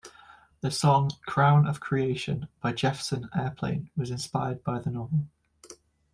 [0.61, 5.27] The song "Crown of Creation" by Jefferson Airplane was inspired by the novel.